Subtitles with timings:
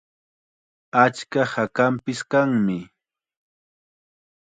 [1.03, 2.77] Achka hakanpis kanmi.